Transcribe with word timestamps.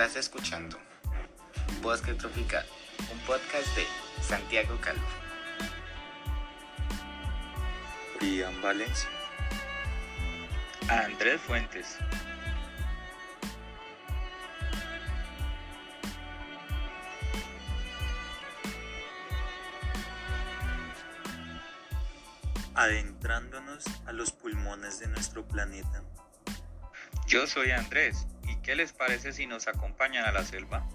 Estás 0.00 0.14
escuchando 0.14 0.78
Bosque 1.82 2.14
Tropical, 2.14 2.64
un 3.12 3.18
podcast 3.26 3.66
de 3.74 3.84
Santiago 4.22 4.80
Calvo. 4.80 5.02
Brian 8.20 8.62
Valencia. 8.62 9.08
Andrés 10.88 11.40
Fuentes. 11.40 11.98
Adentrándonos 22.74 23.82
a 24.06 24.12
los 24.12 24.30
pulmones 24.30 25.00
de 25.00 25.08
nuestro 25.08 25.44
planeta. 25.44 26.04
Yo 27.26 27.48
soy 27.48 27.72
Andrés, 27.72 28.28
¿y 28.37 28.37
qué 28.68 28.76
les 28.76 28.92
parece 28.92 29.32
si 29.32 29.46
nos 29.46 29.66
acompañan 29.66 30.26
a 30.26 30.30
la 30.30 30.44
selva? 30.44 30.86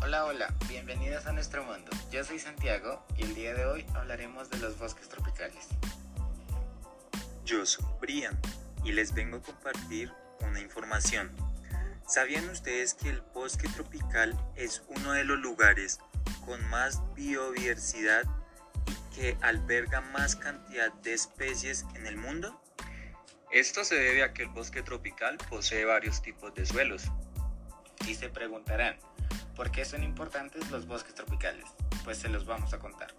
Hola, 0.00 0.26
hola, 0.26 0.54
bienvenidos 0.68 1.26
a 1.26 1.32
nuestro 1.32 1.64
mundo. 1.64 1.90
Yo 2.12 2.22
soy 2.22 2.38
Santiago 2.38 3.04
y 3.16 3.24
el 3.24 3.34
día 3.34 3.52
de 3.52 3.64
hoy 3.64 3.84
hablaremos 3.96 4.48
de 4.48 4.58
los 4.58 4.78
bosques 4.78 5.08
tropicales. 5.08 5.66
Yo 7.44 7.66
soy 7.66 7.84
Brian 8.00 8.38
y 8.84 8.92
les 8.92 9.12
vengo 9.12 9.38
a 9.38 9.42
compartir 9.42 10.12
una 10.42 10.60
información. 10.60 11.32
¿Sabían 12.06 12.48
ustedes 12.48 12.94
que 12.94 13.08
el 13.08 13.22
bosque 13.34 13.66
tropical 13.66 14.38
es 14.54 14.84
uno 14.86 15.10
de 15.10 15.24
los 15.24 15.40
lugares 15.40 15.98
con 16.44 16.64
más 16.68 17.02
biodiversidad 17.16 18.22
y 18.86 19.16
que 19.16 19.36
alberga 19.40 20.00
más 20.00 20.36
cantidad 20.36 20.92
de 20.92 21.12
especies 21.12 21.86
en 21.96 22.06
el 22.06 22.16
mundo? 22.16 22.62
Esto 23.52 23.82
se 23.82 23.96
debe 23.96 24.22
a 24.22 24.32
que 24.32 24.44
el 24.44 24.48
bosque 24.48 24.80
tropical 24.82 25.36
posee 25.48 25.84
varios 25.84 26.22
tipos 26.22 26.54
de 26.54 26.64
suelos. 26.64 27.10
Y 28.06 28.14
se 28.14 28.28
preguntarán, 28.28 28.96
¿por 29.56 29.72
qué 29.72 29.84
son 29.84 30.04
importantes 30.04 30.70
los 30.70 30.86
bosques 30.86 31.16
tropicales? 31.16 31.64
Pues 32.04 32.18
se 32.18 32.28
los 32.28 32.46
vamos 32.46 32.72
a 32.74 32.78
contar. 32.78 33.12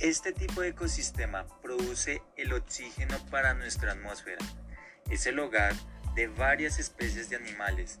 Este 0.00 0.32
tipo 0.32 0.62
de 0.62 0.68
ecosistema 0.68 1.46
produce 1.62 2.22
el 2.36 2.52
oxígeno 2.52 3.16
para 3.30 3.54
nuestra 3.54 3.92
atmósfera. 3.92 4.44
Es 5.10 5.26
el 5.26 5.38
hogar 5.38 5.74
de 6.16 6.26
varias 6.26 6.80
especies 6.80 7.30
de 7.30 7.36
animales 7.36 8.00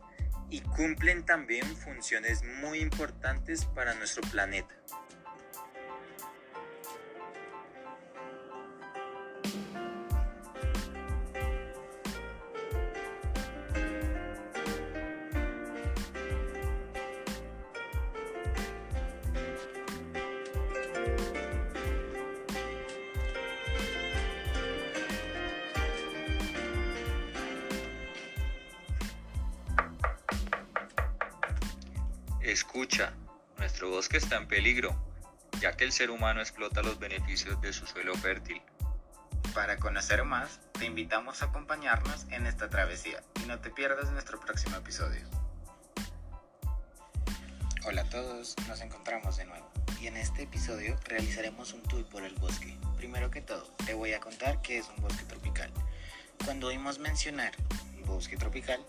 y 0.50 0.62
cumplen 0.62 1.24
también 1.24 1.64
funciones 1.76 2.42
muy 2.60 2.80
importantes 2.80 3.66
para 3.66 3.94
nuestro 3.94 4.22
planeta. 4.32 4.74
Escucha, 32.56 33.12
nuestro 33.58 33.90
bosque 33.90 34.16
está 34.16 34.38
en 34.38 34.48
peligro, 34.48 34.96
ya 35.60 35.76
que 35.76 35.84
el 35.84 35.92
ser 35.92 36.10
humano 36.10 36.40
explota 36.40 36.82
los 36.82 36.98
beneficios 36.98 37.60
de 37.60 37.70
su 37.74 37.86
suelo 37.86 38.14
fértil. 38.14 38.62
Para 39.52 39.76
conocer 39.76 40.24
más, 40.24 40.58
te 40.72 40.86
invitamos 40.86 41.42
a 41.42 41.46
acompañarnos 41.46 42.24
en 42.30 42.46
esta 42.46 42.70
travesía 42.70 43.22
y 43.44 43.46
no 43.46 43.58
te 43.58 43.68
pierdas 43.68 44.10
nuestro 44.10 44.40
próximo 44.40 44.74
episodio. 44.74 45.20
Hola 47.84 48.00
a 48.00 48.08
todos, 48.08 48.56
nos 48.66 48.80
encontramos 48.80 49.36
de 49.36 49.44
nuevo 49.44 49.70
y 50.00 50.06
en 50.06 50.16
este 50.16 50.44
episodio 50.44 50.98
realizaremos 51.04 51.74
un 51.74 51.82
tour 51.82 52.08
por 52.08 52.24
el 52.24 52.36
bosque. 52.36 52.74
Primero 52.96 53.30
que 53.30 53.42
todo, 53.42 53.70
te 53.84 53.92
voy 53.92 54.14
a 54.14 54.20
contar 54.20 54.62
qué 54.62 54.78
es 54.78 54.88
un 54.88 55.02
bosque 55.02 55.24
tropical. 55.24 55.70
Cuando 56.46 56.68
oímos 56.68 56.98
mencionar 57.00 57.52
bosque 58.06 58.36
tropical, 58.36 58.80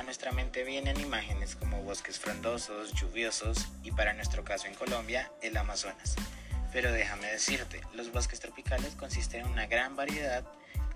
a 0.00 0.02
nuestra 0.02 0.32
mente 0.32 0.64
vienen 0.64 0.98
imágenes 0.98 1.56
como 1.56 1.82
bosques 1.82 2.18
frondosos, 2.18 2.94
lluviosos 2.94 3.68
y 3.82 3.92
para 3.92 4.14
nuestro 4.14 4.44
caso 4.44 4.66
en 4.66 4.74
Colombia, 4.74 5.30
el 5.42 5.58
Amazonas. 5.58 6.16
Pero 6.72 6.90
déjame 6.90 7.26
decirte, 7.26 7.82
los 7.92 8.10
bosques 8.10 8.40
tropicales 8.40 8.94
consisten 8.94 9.42
en 9.42 9.48
una 9.48 9.66
gran 9.66 9.96
variedad 9.96 10.42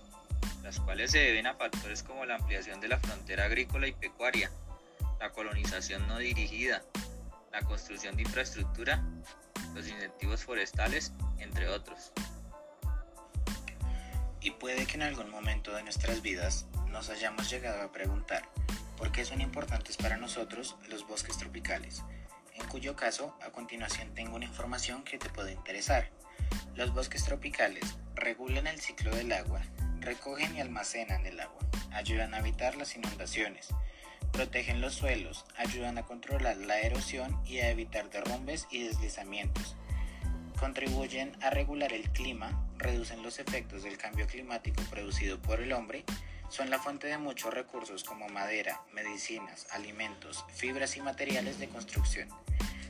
las 0.62 0.78
cuales 0.78 1.10
se 1.10 1.18
deben 1.18 1.48
a 1.48 1.54
factores 1.54 2.04
como 2.04 2.24
la 2.24 2.36
ampliación 2.36 2.80
de 2.80 2.86
la 2.86 3.00
frontera 3.00 3.46
agrícola 3.46 3.88
y 3.88 3.92
pecuaria, 3.92 4.52
la 5.20 5.30
colonización 5.30 6.06
no 6.06 6.18
dirigida, 6.18 6.82
la 7.52 7.62
construcción 7.62 8.16
de 8.16 8.22
infraestructura, 8.22 9.02
los 9.74 9.88
incentivos 9.88 10.44
forestales, 10.44 11.12
entre 11.38 11.68
otros. 11.68 12.12
Y 14.40 14.52
puede 14.52 14.86
que 14.86 14.94
en 14.94 15.02
algún 15.02 15.30
momento 15.30 15.74
de 15.74 15.82
nuestras 15.82 16.22
vidas 16.22 16.66
nos 16.88 17.10
hayamos 17.10 17.50
llegado 17.50 17.82
a 17.82 17.92
preguntar 17.92 18.48
por 18.96 19.12
qué 19.12 19.24
son 19.24 19.40
importantes 19.40 19.96
para 19.96 20.16
nosotros 20.16 20.76
los 20.88 21.06
bosques 21.06 21.36
tropicales, 21.38 22.02
en 22.54 22.66
cuyo 22.68 22.96
caso 22.96 23.36
a 23.42 23.50
continuación 23.50 24.14
tengo 24.14 24.36
una 24.36 24.44
información 24.44 25.02
que 25.04 25.18
te 25.18 25.28
puede 25.30 25.52
interesar. 25.52 26.10
Los 26.74 26.94
bosques 26.94 27.24
tropicales 27.24 27.96
regulan 28.14 28.66
el 28.66 28.80
ciclo 28.80 29.14
del 29.14 29.32
agua, 29.32 29.60
recogen 30.00 30.56
y 30.56 30.60
almacenan 30.60 31.26
el 31.26 31.40
agua, 31.40 31.60
ayudan 31.92 32.34
a 32.34 32.38
evitar 32.38 32.76
las 32.76 32.94
inundaciones, 32.96 33.68
protegen 34.32 34.80
los 34.80 34.94
suelos, 34.94 35.44
ayudan 35.56 35.98
a 35.98 36.04
controlar 36.04 36.56
la 36.56 36.80
erosión 36.80 37.40
y 37.46 37.58
a 37.58 37.70
evitar 37.70 38.10
derrumbes 38.10 38.66
y 38.70 38.82
deslizamientos, 38.82 39.76
contribuyen 40.58 41.32
a 41.42 41.50
regular 41.50 41.92
el 41.92 42.10
clima, 42.10 42.68
reducen 42.78 43.22
los 43.22 43.38
efectos 43.38 43.82
del 43.82 43.96
cambio 43.96 44.26
climático 44.26 44.82
producido 44.90 45.38
por 45.40 45.60
el 45.60 45.72
hombre, 45.72 46.04
son 46.48 46.70
la 46.70 46.78
fuente 46.78 47.06
de 47.06 47.18
muchos 47.18 47.52
recursos 47.52 48.04
como 48.04 48.28
madera, 48.28 48.80
medicinas, 48.92 49.66
alimentos, 49.70 50.44
fibras 50.54 50.96
y 50.96 51.02
materiales 51.02 51.58
de 51.58 51.68
construcción. 51.68 52.28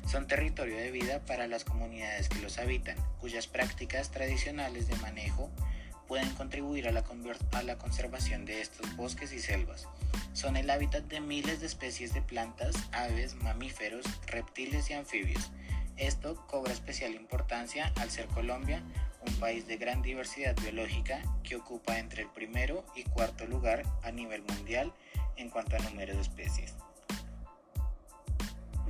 Son 0.06 0.26
territorio 0.26 0.76
de 0.76 0.91
vida 0.91 1.20
para 1.26 1.46
las 1.49 1.64
comunidades 1.64 2.29
que 2.29 2.41
los 2.41 2.58
habitan, 2.58 2.96
cuyas 3.20 3.46
prácticas 3.46 4.11
tradicionales 4.11 4.88
de 4.88 4.96
manejo 4.96 5.50
pueden 6.08 6.31
contribuir 6.31 6.88
a 6.88 6.93
la, 6.93 7.05
a 7.52 7.62
la, 7.62 7.78
conservación 7.78 8.46
de 8.46 8.62
estos 8.62 8.96
bosques 8.96 9.32
y 9.32 9.38
selvas. 9.38 9.87
Son 10.32 10.56
el 10.56 10.70
hábitat 10.70 11.05
de 11.05 11.20
miles 11.20 11.60
de 11.60 11.66
especies 11.66 12.14
de 12.14 12.22
plantas, 12.22 12.75
aves, 12.93 13.34
mamíferos, 13.37 14.05
reptiles 14.26 14.90
y 14.90 14.94
anfibios. 14.94 15.50
Esto 15.99 16.46
cobra 16.46 16.72
especial 16.72 17.14
importancia 17.14 17.93
al 17.96 18.10
ser 18.10 18.26
Colombia 18.26 18.82
un 19.26 19.34
país 19.34 19.66
de 19.66 19.76
gran 19.76 20.00
diversidad 20.00 20.56
biológica 20.56 21.20
que 21.43 21.56
ocupa 21.56 21.99
entre 21.99 22.22
el 22.22 22.28
primero 22.28 22.84
y 22.94 23.02
cuarto 23.02 23.46
lugar 23.46 23.84
a 24.02 24.10
nivel 24.10 24.43
mundial 24.43 24.93
en 25.37 25.50
cuanto 25.50 25.76
a 25.76 25.81
número 25.81 26.14
de 26.14 26.22
especies. 26.22 26.75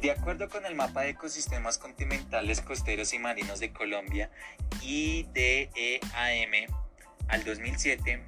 De 0.00 0.12
acuerdo 0.12 0.48
con 0.48 0.64
el 0.64 0.76
mapa 0.76 1.02
de 1.02 1.10
ecosistemas 1.10 1.76
continentales 1.76 2.60
costeros 2.60 3.12
y 3.14 3.18
marinos 3.18 3.58
de 3.58 3.72
Colombia, 3.72 4.30
IDEAM, 4.80 6.52
al 7.28 7.44
2007, 7.44 8.22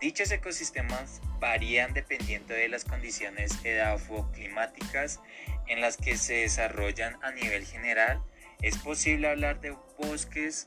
dichos 0.00 0.30
ecosistemas 0.30 1.20
varían 1.38 1.92
dependiendo 1.92 2.54
de 2.54 2.68
las 2.68 2.84
condiciones 2.84 3.58
edafoclimáticas 3.64 5.20
en 5.66 5.80
las 5.80 5.96
que 5.96 6.16
se 6.16 6.34
desarrollan 6.34 7.16
a 7.22 7.30
nivel 7.32 7.64
general. 7.66 8.22
Es 8.62 8.78
posible 8.78 9.28
hablar 9.28 9.60
de 9.60 9.76
bosques 9.98 10.66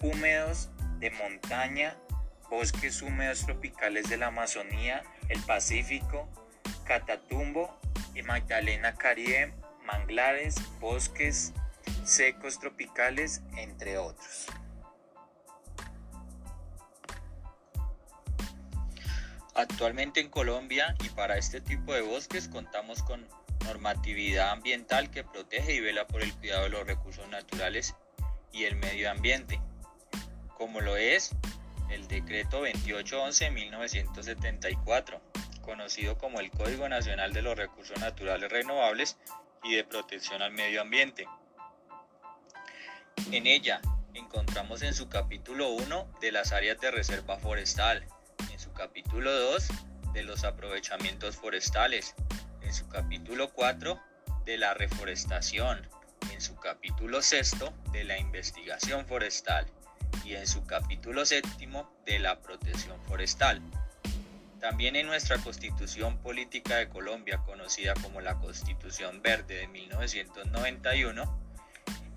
húmedos 0.00 0.70
de 0.98 1.10
montaña, 1.10 1.96
bosques 2.48 3.02
húmedos 3.02 3.44
tropicales 3.44 4.08
de 4.08 4.16
la 4.16 4.28
Amazonía, 4.28 5.02
el 5.28 5.40
Pacífico, 5.42 6.28
Catatumbo 6.84 7.78
y 8.14 8.22
Magdalena 8.22 8.94
Caribe, 8.94 9.52
manglares, 9.84 10.56
bosques 10.80 11.52
secos 12.04 12.58
tropicales, 12.58 13.42
entre 13.56 13.98
otros. 13.98 14.48
Actualmente 19.54 20.20
en 20.20 20.30
Colombia 20.30 20.96
y 21.04 21.10
para 21.10 21.38
este 21.38 21.60
tipo 21.60 21.94
de 21.94 22.02
bosques 22.02 22.48
contamos 22.48 23.04
con 23.04 23.24
normatividad 23.64 24.50
ambiental 24.50 25.10
que 25.10 25.22
protege 25.22 25.74
y 25.74 25.80
vela 25.80 26.06
por 26.06 26.22
el 26.22 26.32
cuidado 26.34 26.62
de 26.64 26.70
los 26.70 26.86
recursos 26.86 27.28
naturales 27.28 27.94
y 28.52 28.64
el 28.64 28.76
medio 28.76 29.10
ambiente, 29.10 29.60
como 30.56 30.80
lo 30.80 30.96
es 30.96 31.32
el 31.88 32.08
decreto 32.08 32.66
2811-1974, 32.66 35.20
conocido 35.62 36.18
como 36.18 36.40
el 36.40 36.50
Código 36.50 36.88
Nacional 36.88 37.32
de 37.32 37.42
los 37.42 37.56
Recursos 37.56 38.00
Naturales 38.00 38.50
Renovables 38.50 39.16
y 39.62 39.76
de 39.76 39.84
Protección 39.84 40.42
al 40.42 40.50
Medio 40.52 40.82
Ambiente. 40.82 41.28
En 43.30 43.46
ella 43.46 43.80
encontramos 44.14 44.82
en 44.82 44.94
su 44.94 45.08
capítulo 45.08 45.68
1 45.70 46.08
de 46.20 46.32
las 46.32 46.50
áreas 46.52 46.80
de 46.80 46.90
reserva 46.90 47.38
forestal, 47.38 48.04
capítulo 48.74 49.32
2 49.32 49.68
de 50.12 50.24
los 50.24 50.44
aprovechamientos 50.44 51.36
forestales, 51.36 52.14
en 52.62 52.74
su 52.74 52.88
capítulo 52.88 53.52
4 53.52 54.00
de 54.44 54.58
la 54.58 54.74
reforestación, 54.74 55.88
en 56.32 56.40
su 56.40 56.56
capítulo 56.56 57.22
6 57.22 57.56
de 57.92 58.04
la 58.04 58.18
investigación 58.18 59.06
forestal 59.06 59.66
y 60.24 60.34
en 60.34 60.46
su 60.46 60.64
capítulo 60.64 61.24
7 61.24 61.48
de 62.04 62.18
la 62.18 62.40
protección 62.40 63.00
forestal. 63.06 63.62
También 64.60 64.96
en 64.96 65.06
nuestra 65.06 65.38
Constitución 65.38 66.18
Política 66.18 66.76
de 66.76 66.88
Colombia, 66.88 67.38
conocida 67.44 67.94
como 68.02 68.20
la 68.20 68.38
Constitución 68.38 69.22
Verde 69.22 69.56
de 69.56 69.68
1991, 69.68 71.43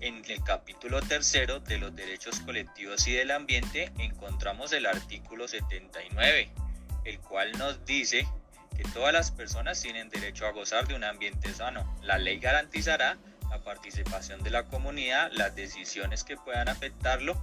en 0.00 0.22
el 0.28 0.42
capítulo 0.44 1.00
tercero 1.00 1.60
de 1.60 1.78
los 1.78 1.94
derechos 1.94 2.40
colectivos 2.40 3.06
y 3.08 3.12
del 3.12 3.30
ambiente 3.30 3.92
encontramos 3.98 4.72
el 4.72 4.86
artículo 4.86 5.48
79, 5.48 6.50
el 7.04 7.18
cual 7.20 7.52
nos 7.58 7.84
dice 7.84 8.26
que 8.76 8.84
todas 8.84 9.12
las 9.12 9.30
personas 9.30 9.80
tienen 9.82 10.08
derecho 10.08 10.46
a 10.46 10.52
gozar 10.52 10.86
de 10.86 10.94
un 10.94 11.04
ambiente 11.04 11.52
sano. 11.52 11.98
La 12.02 12.18
ley 12.18 12.38
garantizará 12.38 13.18
la 13.50 13.58
participación 13.60 14.42
de 14.42 14.50
la 14.50 14.64
comunidad, 14.64 15.30
las 15.32 15.56
decisiones 15.56 16.22
que 16.22 16.36
puedan 16.36 16.68
afectarlo. 16.68 17.36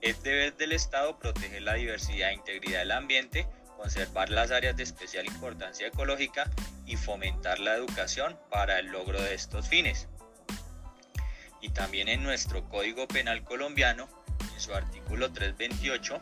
Es 0.00 0.22
deber 0.22 0.56
del 0.56 0.72
Estado 0.72 1.18
proteger 1.18 1.62
la 1.62 1.74
diversidad 1.74 2.30
e 2.30 2.34
integridad 2.34 2.80
del 2.80 2.92
ambiente, 2.92 3.48
conservar 3.76 4.30
las 4.30 4.52
áreas 4.52 4.76
de 4.76 4.84
especial 4.84 5.26
importancia 5.26 5.88
ecológica 5.88 6.48
y 6.86 6.96
fomentar 6.96 7.58
la 7.58 7.74
educación 7.74 8.38
para 8.50 8.78
el 8.78 8.86
logro 8.86 9.20
de 9.20 9.34
estos 9.34 9.68
fines 9.68 10.06
y 11.66 11.70
también 11.70 12.08
en 12.08 12.22
nuestro 12.22 12.68
Código 12.68 13.08
Penal 13.08 13.42
colombiano, 13.42 14.08
en 14.54 14.60
su 14.60 14.72
artículo 14.72 15.32
328, 15.32 16.20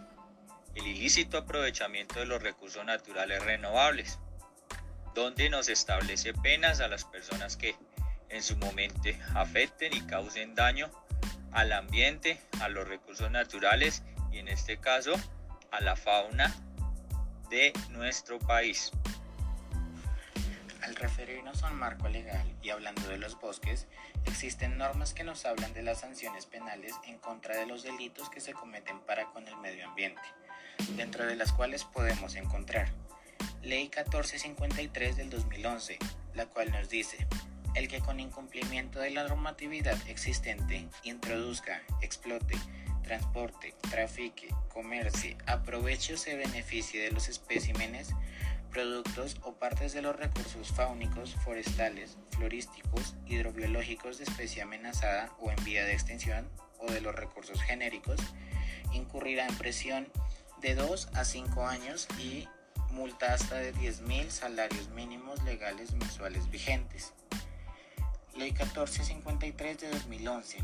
el 0.75 0.87
ilícito 0.87 1.37
aprovechamiento 1.37 2.19
de 2.19 2.25
los 2.25 2.43
recursos 2.43 2.82
naturales 2.87 3.44
renovables, 3.44 4.19
donde 5.14 5.50
nos 5.50 5.69
establece 5.69 6.32
penas 6.32 6.81
a 6.81 6.88
las 6.88 7.05
personas 7.05 7.58
que 7.58 7.76
en 8.31 8.43
su 8.43 8.56
momento 8.56 9.11
afecten 9.35 9.93
y 9.93 10.00
causen 10.06 10.55
daño 10.55 10.91
al 11.52 11.73
ambiente, 11.73 12.40
a 12.62 12.70
los 12.70 12.88
recursos 12.88 13.31
naturales 13.31 14.02
y 14.32 14.38
en 14.38 14.49
este 14.49 14.79
caso 14.79 15.12
a 15.70 15.82
la 15.82 15.94
fauna 15.94 16.55
de 17.50 17.75
nuestro 17.90 18.38
país. 18.38 18.93
Al 20.84 20.96
referirnos 20.96 21.62
a 21.62 21.70
un 21.70 21.78
marco 21.78 22.08
legal 22.08 22.46
y 22.62 22.69
hablando 22.69 23.08
de 23.08 23.16
los 23.16 23.40
bosques, 23.40 23.86
existen 24.26 24.76
normas 24.76 25.14
que 25.14 25.25
nos 25.25 25.46
hablan 25.46 25.72
de 25.72 25.82
las 25.82 26.00
sanciones 26.00 26.44
penales 26.44 26.92
en 27.06 27.19
contra 27.19 27.56
de 27.56 27.64
los 27.64 27.82
delitos 27.82 28.28
que 28.28 28.40
se 28.40 28.52
cometen 28.52 29.00
para 29.00 29.25
con 29.32 29.48
el 29.48 29.56
medio 29.56 29.88
ambiente, 29.88 30.20
dentro 30.96 31.25
de 31.25 31.36
las 31.36 31.52
cuales 31.52 31.84
podemos 31.84 32.34
encontrar 32.34 32.92
Ley 33.62 33.84
1453 33.84 35.16
del 35.16 35.31
2011, 35.31 35.98
la 36.34 36.44
cual 36.46 36.70
nos 36.70 36.90
dice, 36.90 37.26
el 37.75 37.88
que 37.88 38.00
con 38.00 38.20
incumplimiento 38.20 38.98
de 38.98 39.10
la 39.10 39.26
normatividad 39.26 39.96
existente 40.06 40.87
introduzca, 41.02 41.80
explote, 42.02 42.58
transporte, 43.02 43.75
trafique, 43.90 44.48
comercie, 44.69 45.38
aproveche 45.46 46.12
o 46.12 46.19
se 46.19 46.37
beneficie 46.37 47.02
de 47.02 47.10
los 47.10 47.30
especímenes 47.30 48.10
productos 48.75 49.37
o 49.43 49.55
partes 49.55 49.93
de 49.93 50.03
los 50.03 50.17
recursos 50.17 50.73
fáunicos, 50.73 51.37
forestales, 51.44 52.19
florísticos, 52.31 53.15
hidrobiológicos 53.25 54.19
de 54.19 54.25
especie 54.25 54.62
amenazada 54.62 55.32
o 55.41 55.50
en 55.53 55.65
vía 55.65 55.85
de 55.85 55.93
extinción 55.93 56.50
o 56.81 56.91
de 56.91 57.00
los 57.00 57.15
recursos 57.15 57.62
genéricos, 57.62 58.21
incurrirá 58.93 59.47
en 59.47 59.56
presión 59.56 60.09
de 60.61 60.75
2 60.75 61.09
a 61.15 61.25
5 61.25 61.67
años 61.67 62.09
y 62.19 62.49
multa 62.91 63.32
hasta 63.32 63.56
de 63.56 63.73
10.000 63.73 64.29
salarios 64.31 64.88
mínimos 64.88 65.43
legales 65.44 65.93
mensuales 65.93 66.50
vigentes. 66.50 67.15
Ley 68.37 68.50
1453 68.50 69.78
de 69.78 69.90
2011. 69.90 70.59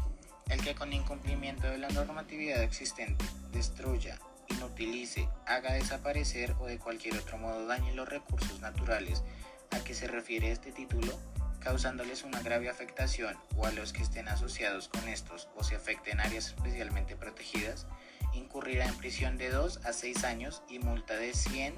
El 0.49 0.65
que 0.65 0.75
con 0.75 0.93
incumplimiento 0.93 1.69
de 1.69 1.79
la 1.79 1.89
normatividad 1.91 2.61
existente 2.65 3.25
destruya, 3.53 4.19
inutilice, 4.51 5.29
haga 5.47 5.73
desaparecer 5.73 6.55
o 6.61 6.67
de 6.67 6.79
cualquier 6.79 7.17
otro 7.17 7.39
modo 7.39 7.67
dañe 7.67 7.95
los 7.95 8.09
recursos 8.09 8.61
naturales. 8.61 9.23
A 9.71 9.79
que 9.85 9.95
se 9.95 10.09
refiere 10.09 10.51
este 10.51 10.73
título, 10.73 11.19
causándoles 11.61 12.25
una 12.25 12.43
grave 12.43 12.69
afectación 12.69 13.37
o 13.57 13.67
a 13.67 13.71
los 13.73 13.93
que 13.93 14.03
estén 14.03 14.29
asociados 14.29 14.89
con 14.89 15.09
estos 15.09 15.49
o 15.57 15.63
se 15.63 15.77
afecten 15.77 16.21
áreas 16.21 16.49
especialmente 16.49 17.17
protegidas, 17.17 17.87
incurrirá 18.33 18.87
en 18.87 18.97
prisión 18.97 19.39
de 19.39 19.51
2 19.51 19.85
a 19.85 19.93
6 19.93 20.25
años 20.25 20.63
y 20.69 20.79
multa 20.79 21.15
de 21.17 21.35
100 21.35 21.75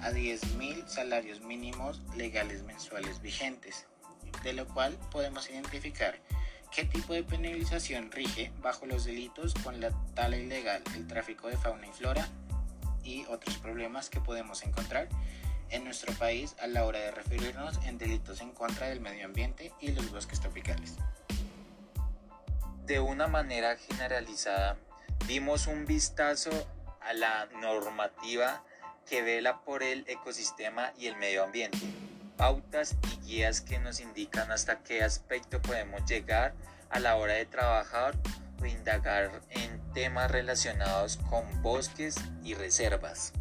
a 0.00 0.10
10 0.10 0.54
mil 0.56 0.88
salarios 0.88 1.40
mínimos 1.40 2.02
legales 2.16 2.62
mensuales 2.62 3.20
vigentes, 3.20 3.86
de 4.42 4.52
lo 4.52 4.66
cual 4.68 4.96
podemos 5.10 5.50
identificar 5.50 6.18
¿Qué 6.70 6.84
tipo 6.84 7.14
de 7.14 7.22
penalización 7.22 8.10
rige 8.10 8.52
bajo 8.60 8.86
los 8.86 9.04
delitos 9.04 9.54
con 9.54 9.80
la 9.80 9.90
tala 10.14 10.36
ilegal, 10.36 10.82
el 10.94 11.06
tráfico 11.06 11.48
de 11.48 11.56
fauna 11.56 11.86
y 11.86 11.92
flora 11.92 12.28
y 13.02 13.24
otros 13.26 13.56
problemas 13.58 14.10
que 14.10 14.20
podemos 14.20 14.62
encontrar 14.62 15.08
en 15.70 15.84
nuestro 15.84 16.12
país 16.14 16.54
a 16.60 16.66
la 16.66 16.84
hora 16.84 16.98
de 16.98 17.10
referirnos 17.12 17.78
en 17.86 17.98
delitos 17.98 18.40
en 18.40 18.52
contra 18.52 18.88
del 18.88 19.00
medio 19.00 19.24
ambiente 19.24 19.72
y 19.80 19.92
los 19.92 20.10
bosques 20.10 20.40
tropicales? 20.40 20.96
De 22.84 23.00
una 23.00 23.26
manera 23.26 23.76
generalizada, 23.76 24.76
dimos 25.26 25.66
un 25.66 25.86
vistazo 25.86 26.50
a 27.00 27.14
la 27.14 27.46
normativa 27.60 28.62
que 29.08 29.22
vela 29.22 29.60
por 29.60 29.82
el 29.82 30.04
ecosistema 30.08 30.92
y 30.98 31.06
el 31.06 31.16
medio 31.16 31.42
ambiente 31.44 32.05
pautas 32.36 32.96
y 33.12 33.26
guías 33.26 33.60
que 33.60 33.78
nos 33.78 34.00
indican 34.00 34.50
hasta 34.50 34.80
qué 34.80 35.02
aspecto 35.02 35.60
podemos 35.62 36.04
llegar 36.06 36.54
a 36.90 37.00
la 37.00 37.16
hora 37.16 37.34
de 37.34 37.46
trabajar 37.46 38.14
o 38.60 38.66
indagar 38.66 39.30
en 39.50 39.80
temas 39.92 40.30
relacionados 40.30 41.18
con 41.28 41.62
bosques 41.62 42.16
y 42.42 42.54
reservas. 42.54 43.32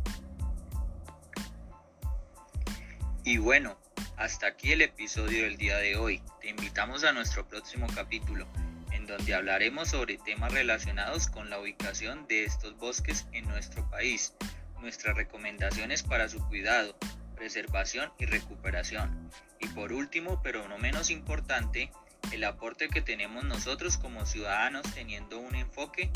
Y 3.24 3.38
bueno, 3.38 3.78
hasta 4.18 4.48
aquí 4.48 4.72
el 4.72 4.82
episodio 4.82 5.44
del 5.44 5.58
día 5.58 5.78
de 5.78 5.98
hoy. 5.98 6.22
Te 6.42 6.50
invitamos 6.50 7.04
a 7.04 7.12
nuestro 7.12 7.48
próximo 7.48 7.88
capítulo, 7.94 8.48
en 8.92 9.08
donde 9.08 9.34
hablaremos 9.34 9.90
sobre 9.90 10.18
temas 10.18 10.54
relacionados 10.54 11.28
con 11.28 11.50
la 11.50 11.60
ubicación 11.60 12.28
de 12.28 12.46
estos 12.46 12.78
bosques 12.78 13.26
en 13.34 13.46
nuestro 13.48 13.90
país, 13.90 14.34
nuestras 14.80 15.18
recomendaciones 15.18 16.04
para 16.04 16.30
su 16.30 16.40
cuidado, 16.48 16.96
preservación 17.36 18.12
y 18.18 18.26
recuperación. 18.26 19.30
Y 19.60 19.68
por 19.68 19.94
último, 19.94 20.42
pero 20.44 20.68
no 20.68 20.78
menos 20.78 21.10
importante, 21.10 21.92
el 22.32 22.44
aporte 22.44 22.90
que 22.90 23.02
tenemos 23.02 23.44
nosotros 23.44 23.98
como 23.98 24.26
ciudadanos 24.26 24.84
teniendo 24.94 25.40
un 25.40 25.56
enfoque 25.56 26.10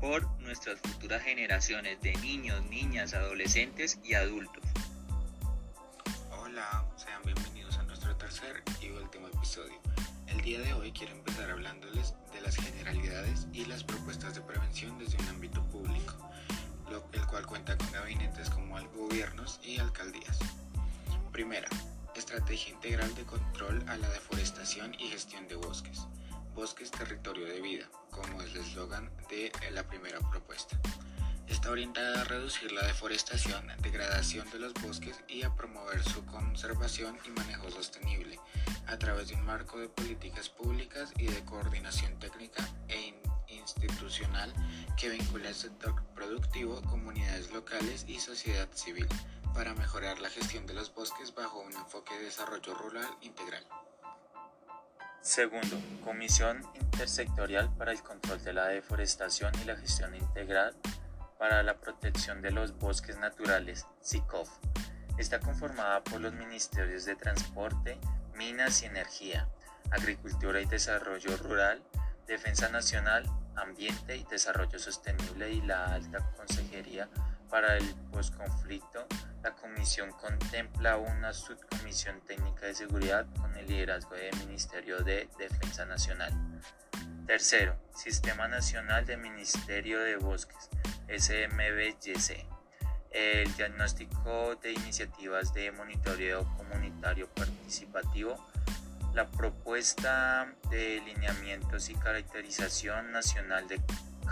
por 0.00 0.28
nuestras 0.40 0.78
futuras 0.80 1.22
generaciones 1.22 2.00
de 2.02 2.12
niños, 2.16 2.62
niñas, 2.66 3.14
adolescentes 3.14 3.98
y 4.04 4.14
adultos. 4.14 4.62
Hola, 6.30 6.84
sean 6.96 7.22
bienvenidos 7.24 7.78
a 7.78 7.82
nuestro 7.84 8.14
tercer 8.16 8.62
y 8.82 8.90
último 8.90 9.28
episodio. 9.28 9.80
El 10.26 10.40
día 10.42 10.60
de 10.60 10.74
hoy 10.74 10.92
quiero 10.92 11.12
empezar 11.12 11.50
hablándoles 11.50 12.14
de 12.32 12.40
las 12.42 12.56
generalidades 12.56 13.46
y 13.52 13.64
las 13.64 13.82
propuestas 13.82 14.34
de 14.34 14.42
prevención 14.42 14.98
desde 14.98 15.16
un 15.18 15.28
ámbito 15.28 15.62
público, 15.68 16.14
el 17.12 17.26
cual 17.26 17.46
cuenta 17.46 17.76
con 17.78 17.90
gabinetes 17.92 18.50
como 18.50 18.78
gobiernos 18.94 19.60
y 19.64 19.78
alcaldías. 19.78 20.38
Primera, 21.34 21.68
estrategia 22.14 22.72
integral 22.72 23.12
de 23.16 23.24
control 23.24 23.82
a 23.88 23.96
la 23.96 24.08
deforestación 24.10 24.94
y 25.00 25.08
gestión 25.08 25.48
de 25.48 25.56
bosques. 25.56 26.06
Bosques 26.54 26.92
territorio 26.92 27.44
de 27.46 27.60
vida, 27.60 27.88
como 28.12 28.40
es 28.40 28.54
el 28.54 28.58
eslogan 28.58 29.10
de 29.28 29.50
la 29.72 29.82
primera 29.82 30.20
propuesta. 30.30 30.78
Está 31.48 31.72
orientada 31.72 32.20
a 32.20 32.24
reducir 32.24 32.70
la 32.70 32.86
deforestación, 32.86 33.66
degradación 33.82 34.48
de 34.52 34.60
los 34.60 34.74
bosques 34.74 35.24
y 35.26 35.42
a 35.42 35.52
promover 35.56 36.04
su 36.04 36.24
conservación 36.24 37.18
y 37.26 37.30
manejo 37.30 37.68
sostenible 37.68 38.38
a 38.86 38.96
través 38.96 39.26
de 39.26 39.34
un 39.34 39.44
marco 39.44 39.80
de 39.80 39.88
políticas 39.88 40.48
públicas 40.48 41.12
y 41.18 41.26
de 41.26 41.44
coordinación 41.44 42.16
técnica 42.20 42.64
e 42.86 43.20
institucional 43.48 44.54
que 44.96 45.08
vincula 45.08 45.48
el 45.48 45.54
sector 45.56 46.00
productivo, 46.14 46.80
comunidades 46.82 47.50
locales 47.50 48.04
y 48.06 48.20
sociedad 48.20 48.68
civil 48.72 49.08
para 49.54 49.72
mejorar 49.74 50.18
la 50.20 50.28
gestión 50.28 50.66
de 50.66 50.74
los 50.74 50.92
bosques 50.92 51.34
bajo 51.34 51.60
un 51.60 51.72
enfoque 51.72 52.14
de 52.18 52.24
desarrollo 52.24 52.74
rural 52.74 53.08
integral. 53.22 53.64
Segundo, 55.20 55.80
Comisión 56.04 56.60
Intersectorial 56.74 57.74
para 57.76 57.92
el 57.92 58.02
Control 58.02 58.42
de 58.42 58.52
la 58.52 58.66
Deforestación 58.66 59.52
y 59.62 59.64
la 59.64 59.76
Gestión 59.76 60.14
Integral 60.14 60.76
para 61.38 61.62
la 61.62 61.78
Protección 61.78 62.42
de 62.42 62.50
los 62.50 62.76
Bosques 62.78 63.16
Naturales, 63.16 63.86
SICOF. 64.00 64.50
Está 65.16 65.40
conformada 65.40 66.02
por 66.02 66.20
los 66.20 66.34
Ministerios 66.34 67.04
de 67.04 67.14
Transporte, 67.14 67.98
Minas 68.34 68.82
y 68.82 68.86
Energía, 68.86 69.48
Agricultura 69.90 70.60
y 70.60 70.66
Desarrollo 70.66 71.36
Rural, 71.36 71.82
Defensa 72.26 72.68
Nacional, 72.68 73.24
Ambiente 73.56 74.16
y 74.16 74.24
Desarrollo 74.24 74.78
Sostenible 74.78 75.50
y 75.52 75.60
la 75.62 75.94
Alta 75.94 76.32
Consejería 76.36 77.08
para 77.50 77.76
el 77.76 77.94
Postconflicto. 78.12 79.06
La 79.42 79.54
comisión 79.54 80.10
contempla 80.12 80.96
una 80.96 81.32
subcomisión 81.32 82.20
técnica 82.22 82.66
de 82.66 82.74
seguridad 82.74 83.26
con 83.38 83.54
el 83.56 83.66
liderazgo 83.66 84.14
del 84.14 84.36
Ministerio 84.38 85.02
de 85.02 85.28
Defensa 85.38 85.84
Nacional. 85.84 86.32
Tercero, 87.26 87.76
Sistema 87.94 88.48
Nacional 88.48 89.06
de 89.06 89.16
Ministerio 89.16 90.00
de 90.00 90.16
Bosques, 90.16 90.68
SMBYC. 91.08 92.46
El 93.10 93.54
diagnóstico 93.54 94.56
de 94.56 94.72
iniciativas 94.72 95.54
de 95.54 95.70
monitoreo 95.72 96.44
comunitario 96.56 97.28
participativo. 97.28 98.34
La 99.14 99.28
propuesta 99.28 100.52
de 100.70 101.00
lineamientos 101.04 101.88
y 101.88 101.94
caracterización 101.94 103.12
nacional 103.12 103.68
de 103.68 103.80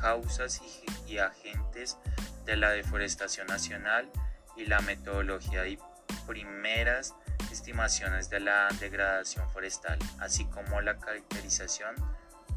causas 0.00 0.60
y, 1.06 1.12
y 1.12 1.18
agentes 1.18 1.96
de 2.44 2.56
la 2.56 2.70
deforestación 2.70 3.46
nacional 3.46 4.10
y 4.56 4.66
la 4.66 4.80
metodología 4.80 5.66
y 5.66 5.78
primeras 6.26 7.14
estimaciones 7.50 8.30
de 8.30 8.40
la 8.40 8.68
degradación 8.80 9.48
forestal, 9.50 9.98
así 10.18 10.44
como 10.46 10.80
la 10.80 10.98
caracterización 10.98 11.94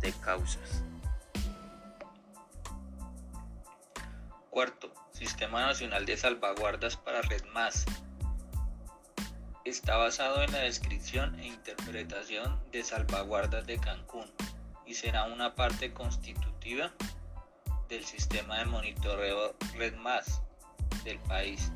de 0.01 0.13
causas. 0.13 0.83
Cuarto, 4.49 4.93
Sistema 5.11 5.65
Nacional 5.65 6.05
de 6.05 6.15
Salvaguardas 6.15 6.95
para 6.95 7.21
Red 7.21 7.43
Más. 7.53 7.85
Está 9.65 9.97
basado 9.97 10.41
en 10.43 10.51
la 10.51 10.59
descripción 10.59 11.39
e 11.39 11.47
interpretación 11.47 12.61
de 12.71 12.83
salvaguardas 12.83 13.65
de 13.65 13.79
Cancún 13.79 14.31
y 14.85 14.93
será 14.93 15.25
una 15.25 15.55
parte 15.55 15.91
constitutiva 15.93 16.93
del 17.89 18.03
sistema 18.03 18.59
de 18.59 18.65
monitoreo 18.65 19.55
Red 19.75 19.95
Más 19.95 20.41
del 21.03 21.19
país, 21.19 21.71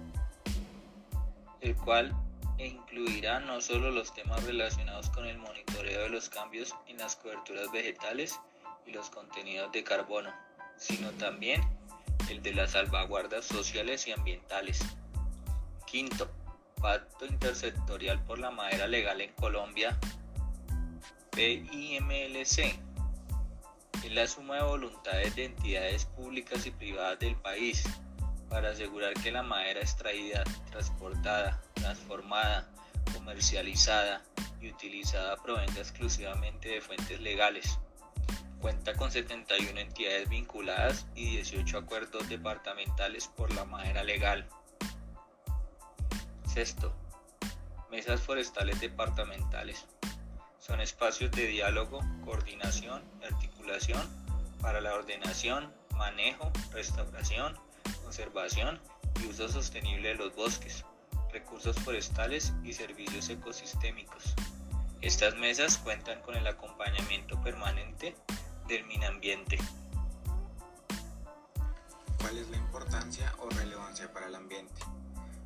el 1.62 1.76
cual 1.76 2.16
incluirá 2.58 3.40
no 3.40 3.62
solo 3.62 3.92
los 3.92 4.14
temas 4.14 4.44
relacionados 4.44 5.10
con 5.10 5.26
el 5.26 5.38
monitoreo 5.38 6.04
de 6.04 6.10
los 6.10 6.30
cambios 6.30 6.76
en 6.88 6.98
las 6.98 7.16
coberturas 7.16 7.72
vegetales 7.72 8.40
y 8.86 8.92
los 8.92 9.10
contenidos 9.10 9.72
de 9.72 9.84
carbono, 9.84 10.34
sino 10.78 11.12
también 11.12 11.62
el 12.30 12.42
de 12.42 12.54
las 12.54 12.72
salvaguardas 12.72 13.46
sociales 13.46 14.08
y 14.08 14.12
ambientales. 14.12 14.80
Quinto, 15.86 16.30
Pacto 16.82 17.26
Intersectorial 17.26 18.24
por 18.24 18.40
la 18.40 18.52
Madera 18.52 18.88
Legal 18.88 19.22
en 19.22 19.34
Colombia, 19.34 19.98
PIMLC. 21.32 22.89
La 24.10 24.26
suma 24.26 24.56
de 24.56 24.64
voluntades 24.64 25.36
de 25.36 25.46
entidades 25.46 26.06
públicas 26.06 26.66
y 26.66 26.72
privadas 26.72 27.20
del 27.20 27.36
país 27.36 27.84
para 28.50 28.72
asegurar 28.72 29.14
que 29.14 29.32
la 29.32 29.44
madera 29.44 29.82
extraída, 29.82 30.44
transportada, 30.72 31.62
transformada, 31.76 32.68
comercializada 33.14 34.24
y 34.60 34.72
utilizada 34.72 35.38
provenga 35.38 35.80
exclusivamente 35.80 36.70
de 36.70 36.82
fuentes 36.82 37.22
legales. 37.22 37.78
Cuenta 38.60 38.96
con 38.96 39.12
71 39.12 39.80
entidades 39.80 40.28
vinculadas 40.28 41.06
y 41.14 41.36
18 41.36 41.78
acuerdos 41.78 42.28
departamentales 42.30 43.28
por 43.28 43.54
la 43.54 43.66
madera 43.66 44.04
legal. 44.04 44.50
Sexto, 46.52 46.96
mesas 47.92 48.22
forestales 48.22 48.82
departamentales. 48.82 49.86
Son 50.70 50.82
espacios 50.82 51.32
de 51.32 51.48
diálogo, 51.48 52.00
coordinación 52.24 53.02
y 53.20 53.26
articulación 53.26 54.08
para 54.62 54.80
la 54.80 54.94
ordenación, 54.94 55.74
manejo, 55.96 56.52
restauración, 56.72 57.58
conservación 58.04 58.80
y 59.20 59.26
uso 59.26 59.50
sostenible 59.50 60.10
de 60.10 60.16
los 60.16 60.36
bosques, 60.36 60.86
recursos 61.34 61.76
forestales 61.80 62.54
y 62.64 62.74
servicios 62.74 63.30
ecosistémicos. 63.30 64.36
Estas 65.02 65.36
mesas 65.38 65.80
cuentan 65.80 66.22
con 66.22 66.36
el 66.36 66.46
acompañamiento 66.46 67.42
permanente 67.42 68.16
del 68.68 68.86
Minambiente. 68.86 69.58
¿Cuál 72.20 72.38
es 72.38 72.48
la 72.48 72.58
importancia 72.58 73.34
o 73.40 73.50
relevancia 73.50 74.14
para 74.14 74.28
el 74.28 74.36
ambiente? 74.36 74.84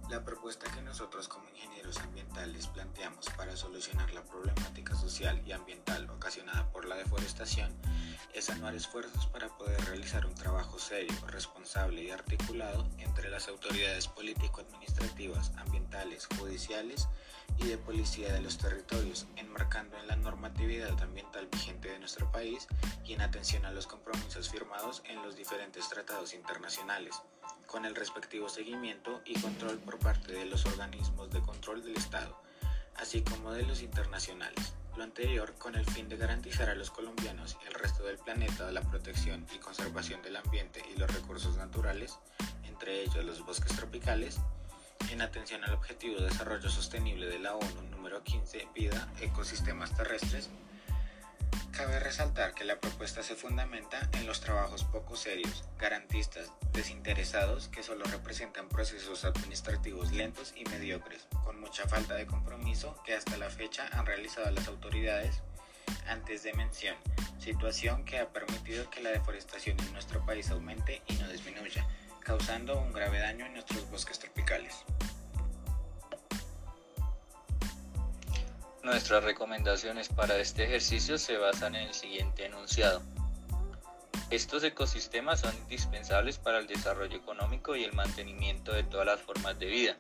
La 0.10 0.24
propuesta 0.24 0.70
que 0.72 0.82
nosotros 0.82 1.28
como 1.28 1.50
ingenieros 1.50 1.98
ambientales 2.00 2.68
planteamos 2.68 3.26
para 3.38 3.56
solucionar 3.56 4.14
la 4.14 4.24
problemática 4.24 4.96
social 4.96 5.42
y 5.46 5.54
ambiental 5.54 6.10
ocasionada 6.10 6.70
por 6.72 6.86
la 6.86 6.96
deforestación 6.96 7.74
es 8.34 8.50
anuar 8.50 8.76
esfuerzos 8.76 9.28
para 9.28 9.48
poder 9.58 9.80
realizar 9.86 10.26
un 10.26 10.36
trabajo 10.36 10.78
serio, 10.78 11.16
responsable 11.28 12.04
y 12.04 12.12
articulado 12.12 12.86
entre 12.98 13.30
las 13.30 13.48
autoridades 13.48 14.08
político-administrativas, 14.08 15.52
ambientales, 15.58 16.28
judiciales 16.38 17.08
y 17.58 17.68
de 17.68 17.78
policía 17.78 18.32
de 18.34 18.42
los 18.42 18.58
territorios, 18.58 19.26
enmarcando 19.36 19.98
en 19.98 20.08
la 20.08 20.16
normatividad 20.16 21.02
ambiental 21.02 21.48
vigente 21.52 21.90
de 21.90 22.00
nuestro 22.00 22.32
país 22.32 22.68
y 23.04 23.14
en 23.14 23.22
atención 23.22 23.66
a 23.66 23.72
los 23.72 23.88
compromisos 23.88 24.50
firmados 24.50 25.02
en 25.06 25.22
los 25.24 25.36
diferentes 25.36 25.88
tratados 25.90 26.34
internacionales 26.34 27.22
con 27.74 27.86
el 27.86 27.96
respectivo 27.96 28.50
seguimiento 28.50 29.24
y 29.26 29.34
control 29.42 29.80
por 29.80 29.98
parte 29.98 30.32
de 30.32 30.46
los 30.46 30.64
organismos 30.68 31.32
de 31.32 31.42
control 31.42 31.84
del 31.84 31.98
Estado, 31.98 32.40
así 32.98 33.24
como 33.24 33.52
de 33.52 33.64
los 33.64 33.82
internacionales. 33.82 34.74
Lo 34.96 35.04
anterior 35.04 35.56
con 35.56 35.74
el 35.74 35.84
fin 35.84 36.08
de 36.08 36.16
garantizar 36.16 36.70
a 36.70 36.76
los 36.76 36.92
colombianos 36.92 37.58
y 37.64 37.68
al 37.68 37.74
resto 37.74 38.04
del 38.04 38.20
planeta 38.20 38.72
la 38.72 38.82
protección 38.82 39.48
y 39.56 39.58
conservación 39.58 40.22
del 40.22 40.36
ambiente 40.36 40.84
y 40.94 41.00
los 41.00 41.12
recursos 41.12 41.58
naturales, 41.58 42.20
entre 42.64 43.02
ellos 43.02 43.26
los 43.26 43.44
bosques 43.44 43.76
tropicales, 43.76 44.38
en 45.10 45.24
atención 45.24 45.64
al 45.64 45.74
Objetivo 45.74 46.20
de 46.20 46.26
Desarrollo 46.26 46.70
Sostenible 46.70 47.26
de 47.26 47.40
la 47.40 47.56
ONU 47.56 47.82
número 47.90 48.24
15, 48.24 48.68
Vida, 48.76 49.12
Ecosistemas 49.20 49.98
Terrestres, 49.98 50.52
Cabe 51.76 52.00
resaltar 52.00 52.54
que 52.54 52.66
la 52.66 52.80
propuesta 52.80 53.24
se 53.24 53.36
fundamenta 53.36 54.08
en 54.14 54.28
los 54.28 54.42
trabajos 54.42 54.84
poco 54.84 55.16
serios, 55.16 55.64
garantistas, 55.80 56.52
desinteresados 56.72 57.68
que 57.68 57.82
solo 57.82 58.06
representan 58.06 58.70
procesos 58.70 59.26
administrativos 59.26 60.12
lentos 60.12 60.54
y 60.56 60.66
mediocres, 60.66 61.26
con 61.44 61.60
mucha 61.60 61.88
falta 61.88 62.14
de 62.14 62.28
compromiso 62.28 62.96
que 63.04 63.16
hasta 63.16 63.38
la 63.38 63.50
fecha 63.50 63.88
han 63.92 64.06
realizado 64.06 64.52
las 64.52 64.68
autoridades 64.68 65.42
antes 66.08 66.44
de 66.44 66.54
mención, 66.54 66.96
situación 67.40 68.06
que 68.06 68.20
ha 68.20 68.30
permitido 68.30 68.88
que 68.92 69.02
la 69.02 69.10
deforestación 69.10 69.76
en 69.80 69.94
nuestro 69.94 70.24
país 70.28 70.52
aumente 70.52 71.02
y 71.08 71.14
no 71.14 71.28
disminuya, 71.28 71.88
causando 72.20 72.78
un 72.78 72.94
grave 72.94 73.18
daño 73.18 73.48
en 73.48 73.54
nuestros 73.54 73.90
bosques 73.90 74.20
tropicales. 74.20 74.86
Nuestras 78.84 79.24
recomendaciones 79.24 80.10
para 80.10 80.36
este 80.36 80.66
ejercicio 80.66 81.18
se 81.18 81.38
basan 81.38 81.74
en 81.76 81.88
el 81.88 81.94
siguiente 81.94 82.46
enunciado. 82.46 83.02
Estos 84.30 84.62
ecosistemas 84.66 85.40
son 85.40 85.56
indispensables 85.56 86.38
para 86.38 86.60
el 86.60 86.68
desarrollo 86.68 87.16
económico 87.16 87.78
y 87.78 87.86
el 87.86 87.94
mantenimiento 87.94 88.74
de 88.74 88.84
todas 88.84 89.06
las 89.06 89.22
formas 89.22 89.58
de 89.58 89.68
vida. 89.68 89.98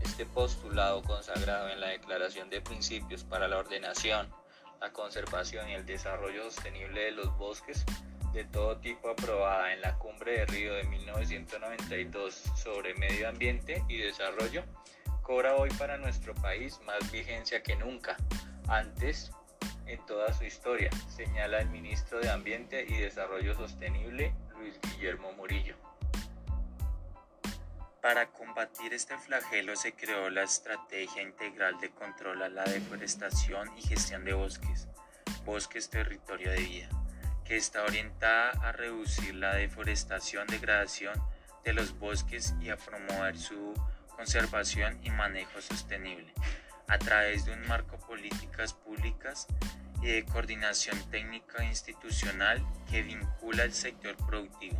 Este 0.00 0.24
postulado 0.24 1.02
consagrado 1.02 1.68
en 1.68 1.80
la 1.80 1.88
Declaración 1.88 2.48
de 2.48 2.60
Principios 2.60 3.24
para 3.24 3.48
la 3.48 3.58
Ordenación, 3.58 4.32
la 4.80 4.92
Conservación 4.92 5.68
y 5.68 5.74
el 5.74 5.84
Desarrollo 5.84 6.44
Sostenible 6.44 7.00
de 7.00 7.10
los 7.10 7.36
Bosques 7.38 7.84
de 8.32 8.44
todo 8.44 8.76
tipo 8.76 9.10
aprobada 9.10 9.72
en 9.72 9.80
la 9.80 9.98
Cumbre 9.98 10.38
de 10.38 10.46
Río 10.46 10.74
de 10.74 10.84
1992 10.84 12.34
sobre 12.56 12.94
Medio 12.94 13.28
Ambiente 13.28 13.84
y 13.88 13.98
Desarrollo, 13.98 14.62
cobra 15.22 15.54
hoy 15.54 15.70
para 15.78 15.96
nuestro 15.96 16.34
país 16.34 16.80
más 16.84 17.10
vigencia 17.10 17.62
que 17.62 17.76
nunca 17.76 18.16
antes 18.68 19.30
en 19.86 20.04
toda 20.06 20.32
su 20.32 20.44
historia, 20.44 20.90
señala 21.08 21.60
el 21.60 21.68
ministro 21.68 22.20
de 22.20 22.30
Ambiente 22.30 22.84
y 22.88 22.96
Desarrollo 22.96 23.54
Sostenible, 23.54 24.34
Luis 24.56 24.78
Guillermo 24.82 25.32
Murillo. 25.32 25.76
Para 28.00 28.26
combatir 28.32 28.94
este 28.94 29.16
flagelo 29.16 29.76
se 29.76 29.92
creó 29.92 30.28
la 30.28 30.42
Estrategia 30.42 31.22
Integral 31.22 31.78
de 31.80 31.90
Control 31.90 32.42
a 32.42 32.48
la 32.48 32.64
Deforestación 32.64 33.70
y 33.78 33.82
Gestión 33.82 34.24
de 34.24 34.32
Bosques, 34.32 34.88
Bosques 35.44 35.88
Territorio 35.88 36.50
de 36.50 36.58
Vida, 36.58 36.88
que 37.44 37.56
está 37.56 37.84
orientada 37.84 38.50
a 38.62 38.72
reducir 38.72 39.34
la 39.36 39.54
deforestación, 39.54 40.48
degradación 40.48 41.14
de 41.64 41.74
los 41.74 41.96
bosques 41.98 42.54
y 42.60 42.70
a 42.70 42.76
promover 42.76 43.38
su 43.38 43.72
conservación 44.16 44.98
y 45.02 45.10
manejo 45.10 45.60
sostenible 45.60 46.32
a 46.88 46.98
través 46.98 47.44
de 47.44 47.52
un 47.52 47.66
marco 47.66 47.98
políticas 47.98 48.74
públicas 48.74 49.46
y 50.02 50.06
de 50.06 50.24
coordinación 50.24 50.98
técnica 51.10 51.62
e 51.62 51.66
institucional 51.66 52.64
que 52.90 53.02
vincula 53.02 53.64
el 53.64 53.72
sector 53.72 54.16
productivo, 54.26 54.78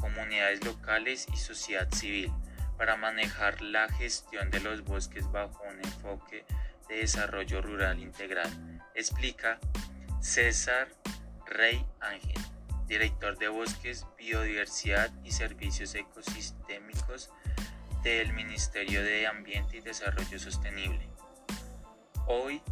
comunidades 0.00 0.64
locales 0.64 1.26
y 1.32 1.36
sociedad 1.36 1.88
civil 1.92 2.32
para 2.76 2.96
manejar 2.96 3.60
la 3.60 3.88
gestión 3.92 4.50
de 4.50 4.60
los 4.60 4.82
bosques 4.84 5.30
bajo 5.30 5.62
un 5.64 5.78
enfoque 5.84 6.44
de 6.88 6.96
desarrollo 6.96 7.62
rural 7.62 8.00
integral, 8.00 8.50
explica 8.94 9.60
César 10.20 10.88
Rey 11.46 11.84
Ángel, 12.00 12.40
director 12.86 13.38
de 13.38 13.48
Bosques, 13.48 14.06
Biodiversidad 14.18 15.10
y 15.24 15.32
Servicios 15.32 15.94
Ecosistémicos 15.94 17.30
del 18.02 18.32
Ministerio 18.32 19.02
de 19.02 19.26
Ambiente 19.26 19.76
y 19.76 19.80
Desarrollo 19.80 20.38
Sostenible. 20.38 21.06
Hoy 22.26 22.62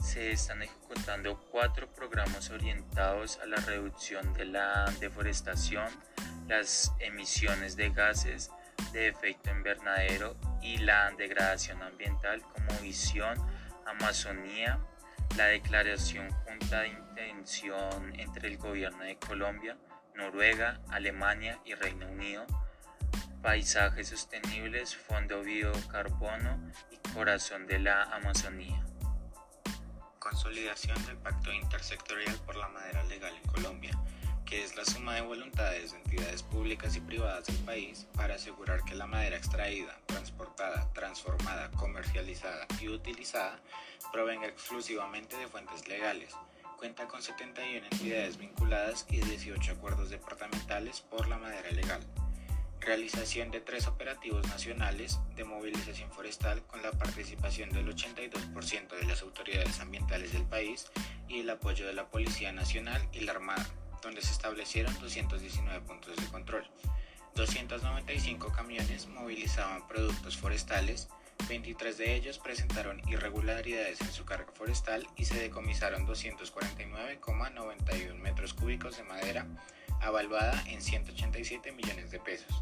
se 0.00 0.30
están 0.30 0.62
ejecutando 0.62 1.40
cuatro 1.50 1.88
programas 1.92 2.50
orientados 2.50 3.38
a 3.42 3.46
la 3.46 3.56
reducción 3.56 4.32
de 4.34 4.44
la 4.44 4.84
deforestación, 5.00 5.88
las 6.46 6.92
emisiones 7.00 7.74
de 7.74 7.90
gases 7.90 8.50
de 8.92 9.08
efecto 9.08 9.50
invernadero 9.50 10.36
y 10.62 10.78
la 10.78 11.10
degradación 11.12 11.82
ambiental 11.82 12.42
como 12.42 12.80
visión 12.80 13.36
Amazonía, 13.86 14.78
la 15.36 15.46
declaración 15.46 16.30
junta 16.30 16.82
de 16.82 16.88
intención 16.88 18.14
entre 18.20 18.48
el 18.48 18.58
gobierno 18.58 19.02
de 19.02 19.16
Colombia, 19.16 19.76
Noruega, 20.14 20.80
Alemania 20.90 21.58
y 21.64 21.74
Reino 21.74 22.08
Unido, 22.08 22.46
paisajes 23.46 24.08
sostenibles, 24.08 24.96
fondo 24.96 25.40
biocarbono 25.40 26.58
y 26.90 26.96
corazón 27.14 27.68
de 27.68 27.78
la 27.78 28.02
Amazonía. 28.02 28.84
Consolidación 30.18 31.06
del 31.06 31.16
Pacto 31.18 31.52
Intersectorial 31.52 32.34
por 32.44 32.56
la 32.56 32.66
Madera 32.66 33.04
Legal 33.04 33.32
en 33.36 33.48
Colombia, 33.48 33.96
que 34.44 34.64
es 34.64 34.74
la 34.74 34.84
suma 34.84 35.14
de 35.14 35.20
voluntades 35.20 35.92
de 35.92 35.98
entidades 35.98 36.42
públicas 36.42 36.96
y 36.96 37.00
privadas 37.00 37.46
del 37.46 37.58
país 37.58 38.08
para 38.16 38.34
asegurar 38.34 38.82
que 38.82 38.96
la 38.96 39.06
madera 39.06 39.36
extraída, 39.36 39.96
transportada, 40.06 40.92
transformada, 40.92 41.70
comercializada 41.70 42.66
y 42.80 42.88
utilizada 42.88 43.60
provenga 44.12 44.48
exclusivamente 44.48 45.36
de 45.36 45.46
fuentes 45.46 45.86
legales. 45.86 46.34
Cuenta 46.78 47.06
con 47.06 47.22
71 47.22 47.86
entidades 47.92 48.38
vinculadas 48.38 49.06
y 49.08 49.20
18 49.20 49.70
acuerdos 49.70 50.10
departamentales 50.10 51.00
por 51.00 51.28
la 51.28 51.38
madera 51.38 51.70
legal 51.70 52.00
realización 52.86 53.50
de 53.50 53.60
tres 53.60 53.88
operativos 53.88 54.46
nacionales 54.46 55.18
de 55.34 55.42
movilización 55.42 56.08
forestal 56.12 56.62
con 56.68 56.80
la 56.82 56.92
participación 56.92 57.68
del 57.70 57.88
82% 57.88 59.00
de 59.00 59.06
las 59.06 59.22
autoridades 59.22 59.80
ambientales 59.80 60.32
del 60.32 60.44
país 60.44 60.86
y 61.28 61.40
el 61.40 61.50
apoyo 61.50 61.84
de 61.84 61.94
la 61.94 62.06
Policía 62.06 62.52
Nacional 62.52 63.02
y 63.12 63.18
la 63.20 63.32
Armada, 63.32 63.66
donde 64.02 64.22
se 64.22 64.30
establecieron 64.30 64.96
219 65.00 65.80
puntos 65.80 66.14
de 66.14 66.26
control. 66.26 66.64
295 67.34 68.52
camiones 68.52 69.08
movilizaban 69.08 69.84
productos 69.88 70.36
forestales, 70.36 71.08
23 71.48 71.98
de 71.98 72.14
ellos 72.14 72.38
presentaron 72.38 73.02
irregularidades 73.08 74.00
en 74.00 74.12
su 74.12 74.24
carga 74.24 74.52
forestal 74.54 75.04
y 75.16 75.24
se 75.24 75.40
decomisaron 75.40 76.06
249,91 76.06 78.14
metros 78.14 78.54
cúbicos 78.54 78.96
de 78.96 79.02
madera, 79.02 79.44
avaluada 80.00 80.62
en 80.68 80.80
187 80.80 81.72
millones 81.72 82.12
de 82.12 82.20
pesos. 82.20 82.60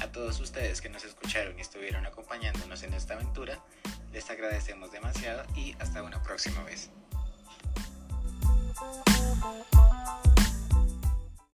A 0.00 0.12
todos 0.12 0.40
ustedes 0.40 0.80
que 0.80 0.88
nos 0.88 1.04
escucharon 1.04 1.58
y 1.58 1.62
estuvieron 1.62 2.06
acompañándonos 2.06 2.82
en 2.82 2.94
esta 2.94 3.14
aventura, 3.14 3.58
les 4.12 4.28
agradecemos 4.30 4.92
demasiado 4.92 5.44
y 5.54 5.74
hasta 5.78 6.02
una 6.02 6.22
próxima 6.22 6.62
vez. 6.64 6.90